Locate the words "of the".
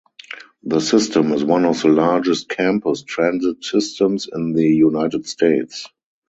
1.63-1.89